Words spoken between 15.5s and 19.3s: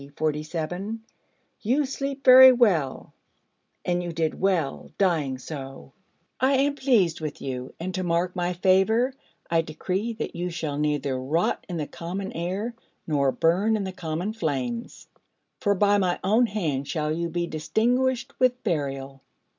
for by my own hand shall you be distinguished with burial.'